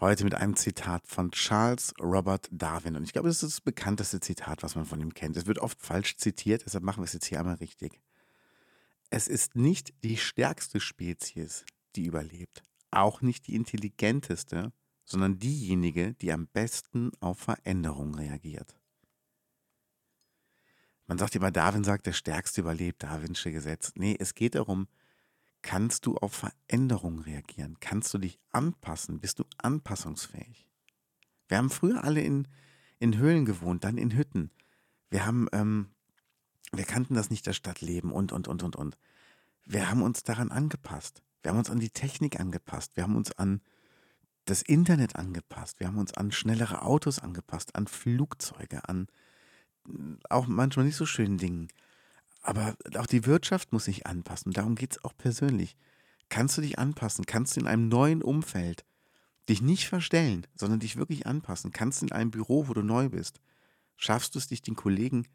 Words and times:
Heute 0.00 0.24
mit 0.24 0.34
einem 0.34 0.56
Zitat 0.56 1.06
von 1.06 1.30
Charles 1.30 1.94
Robert 2.00 2.48
Darwin. 2.50 2.96
Und 2.96 3.04
ich 3.04 3.12
glaube, 3.12 3.28
das 3.28 3.44
ist 3.44 3.58
das 3.58 3.60
bekannteste 3.60 4.18
Zitat, 4.18 4.64
was 4.64 4.74
man 4.74 4.86
von 4.86 5.00
ihm 5.00 5.14
kennt. 5.14 5.36
Es 5.36 5.46
wird 5.46 5.60
oft 5.60 5.80
falsch 5.80 6.16
zitiert, 6.16 6.64
deshalb 6.66 6.82
machen 6.82 7.00
wir 7.00 7.04
es 7.04 7.12
jetzt 7.12 7.26
hier 7.26 7.38
einmal 7.38 7.54
richtig. 7.54 8.00
Es 9.10 9.28
ist 9.28 9.54
nicht 9.54 9.94
die 10.02 10.16
stärkste 10.16 10.80
Spezies, 10.80 11.64
die 11.94 12.06
überlebt, 12.06 12.64
auch 12.90 13.22
nicht 13.22 13.46
die 13.46 13.54
intelligenteste, 13.54 14.72
sondern 15.04 15.38
diejenige, 15.38 16.14
die 16.14 16.32
am 16.32 16.48
besten 16.48 17.12
auf 17.20 17.38
Veränderung 17.38 18.16
reagiert. 18.16 18.76
Man 21.06 21.18
sagt 21.18 21.36
immer, 21.36 21.52
Darwin 21.52 21.84
sagt, 21.84 22.06
der 22.06 22.14
Stärkste 22.14 22.62
überlebt, 22.62 23.04
Darwinsche 23.04 23.52
Gesetz. 23.52 23.92
Nee, 23.94 24.16
es 24.18 24.34
geht 24.34 24.56
darum, 24.56 24.88
Kannst 25.64 26.04
du 26.04 26.18
auf 26.18 26.34
Veränderungen 26.34 27.20
reagieren? 27.20 27.78
Kannst 27.80 28.12
du 28.12 28.18
dich 28.18 28.38
anpassen? 28.52 29.18
Bist 29.18 29.38
du 29.38 29.44
anpassungsfähig? 29.56 30.68
Wir 31.48 31.56
haben 31.56 31.70
früher 31.70 32.04
alle 32.04 32.20
in, 32.20 32.46
in 32.98 33.16
Höhlen 33.16 33.46
gewohnt, 33.46 33.82
dann 33.82 33.96
in 33.96 34.14
Hütten. 34.14 34.50
Wir 35.08 35.24
haben, 35.24 35.48
ähm, 35.52 35.88
wir 36.70 36.84
kannten 36.84 37.14
das 37.14 37.30
nicht, 37.30 37.46
das 37.46 37.56
Stadtleben 37.56 38.12
und, 38.12 38.30
und, 38.30 38.46
und, 38.46 38.62
und, 38.62 38.76
und. 38.76 38.98
Wir 39.64 39.88
haben 39.88 40.02
uns 40.02 40.22
daran 40.22 40.50
angepasst. 40.50 41.22
Wir 41.42 41.50
haben 41.50 41.58
uns 41.58 41.70
an 41.70 41.80
die 41.80 41.88
Technik 41.88 42.38
angepasst. 42.38 42.92
Wir 42.94 43.04
haben 43.04 43.16
uns 43.16 43.32
an 43.32 43.62
das 44.44 44.60
Internet 44.60 45.16
angepasst. 45.16 45.80
Wir 45.80 45.86
haben 45.86 45.98
uns 45.98 46.12
an 46.12 46.30
schnellere 46.30 46.82
Autos 46.82 47.20
angepasst, 47.20 47.74
an 47.74 47.86
Flugzeuge, 47.86 48.86
an 48.86 49.06
auch 50.28 50.46
manchmal 50.46 50.84
nicht 50.84 50.96
so 50.96 51.06
schönen 51.06 51.38
Dingen. 51.38 51.68
Aber 52.44 52.76
auch 52.98 53.06
die 53.06 53.24
Wirtschaft 53.24 53.72
muss 53.72 53.86
sich 53.86 54.06
anpassen. 54.06 54.52
Darum 54.52 54.74
geht 54.74 54.92
es 54.92 55.04
auch 55.04 55.16
persönlich. 55.16 55.76
Kannst 56.28 56.58
du 56.58 56.60
dich 56.60 56.78
anpassen? 56.78 57.24
Kannst 57.24 57.56
du 57.56 57.60
in 57.60 57.66
einem 57.66 57.88
neuen 57.88 58.22
Umfeld 58.22 58.84
dich 59.48 59.62
nicht 59.62 59.88
verstellen, 59.88 60.46
sondern 60.54 60.78
dich 60.78 60.96
wirklich 60.96 61.26
anpassen? 61.26 61.72
Kannst 61.72 62.02
du 62.02 62.06
in 62.06 62.12
einem 62.12 62.30
Büro, 62.30 62.68
wo 62.68 62.74
du 62.74 62.82
neu 62.82 63.08
bist, 63.08 63.40
schaffst 63.96 64.34
du 64.34 64.38
es, 64.38 64.48
dich 64.48 64.60
den 64.60 64.76
Kollegen 64.76 65.26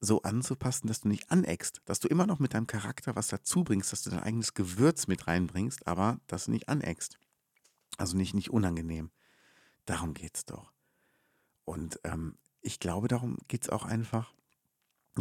so 0.00 0.22
anzupassen, 0.22 0.88
dass 0.88 1.00
du 1.00 1.08
nicht 1.08 1.30
aneckst, 1.30 1.80
dass 1.84 2.00
du 2.00 2.08
immer 2.08 2.26
noch 2.26 2.40
mit 2.40 2.54
deinem 2.54 2.66
Charakter 2.66 3.14
was 3.14 3.28
dazu 3.28 3.62
bringst, 3.62 3.92
dass 3.92 4.02
du 4.02 4.10
dein 4.10 4.22
eigenes 4.22 4.54
Gewürz 4.54 5.06
mit 5.06 5.28
reinbringst, 5.28 5.86
aber 5.86 6.20
dass 6.26 6.46
du 6.46 6.50
nicht 6.50 6.68
aneckst. 6.68 7.20
Also 7.98 8.16
nicht, 8.16 8.34
nicht 8.34 8.50
unangenehm. 8.50 9.10
Darum 9.86 10.12
geht 10.12 10.36
es 10.36 10.44
doch. 10.44 10.72
Und 11.64 12.00
ähm, 12.02 12.36
ich 12.62 12.80
glaube, 12.80 13.06
darum 13.06 13.38
geht 13.46 13.62
es 13.62 13.68
auch 13.68 13.84
einfach, 13.84 14.34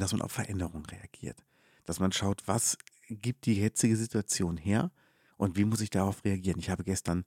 dass 0.02 0.12
man 0.12 0.22
auf 0.22 0.32
Veränderungen 0.32 0.86
reagiert. 0.86 1.44
Dass 1.86 2.00
man 2.00 2.12
schaut, 2.12 2.44
was 2.48 2.78
gibt 3.10 3.46
die 3.46 3.56
jetzige 3.56 3.96
Situation 3.96 4.58
her 4.58 4.92
und 5.38 5.58
wie 5.58 5.66
muss 5.66 5.82
ich 5.82 5.90
darauf 5.90 6.24
reagieren. 6.26 6.60
Ich 6.60 6.70
habe 6.70 6.84
gestern 6.84 7.26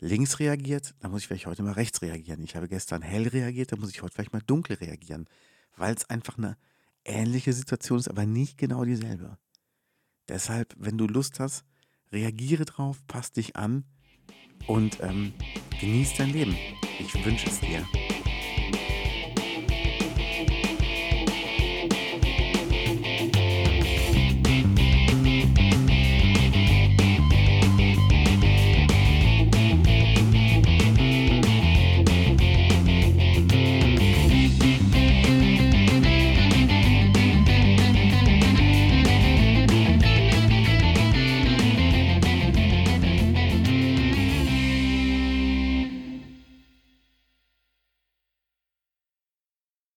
links 0.00 0.38
reagiert, 0.38 0.94
dann 1.00 1.10
muss 1.10 1.22
ich 1.22 1.28
vielleicht 1.28 1.46
heute 1.46 1.62
mal 1.62 1.72
rechts 1.72 2.02
reagieren. 2.02 2.42
Ich 2.42 2.56
habe 2.56 2.68
gestern 2.68 3.02
hell 3.02 3.28
reagiert, 3.28 3.72
dann 3.72 3.80
muss 3.80 3.90
ich 3.90 4.02
heute 4.02 4.14
vielleicht 4.14 4.32
mal 4.32 4.42
dunkel 4.42 4.76
reagieren, 4.76 5.26
weil 5.76 5.94
es 5.94 6.08
einfach 6.08 6.38
eine 6.38 6.56
ähnliche 7.04 7.52
Situation 7.52 7.98
ist, 7.98 8.08
aber 8.08 8.26
nicht 8.26 8.58
genau 8.58 8.84
dieselbe. 8.84 9.38
Deshalb, 10.28 10.74
wenn 10.78 10.98
du 10.98 11.06
Lust 11.06 11.40
hast, 11.40 11.64
reagiere 12.12 12.64
drauf, 12.64 12.98
pass 13.06 13.32
dich 13.32 13.56
an 13.56 13.84
und 14.66 14.98
ähm, 15.00 15.32
genieß 15.80 16.14
dein 16.16 16.30
Leben. 16.30 16.56
Ich 16.98 17.14
wünsche 17.24 17.48
es 17.48 17.60
dir. 17.60 17.86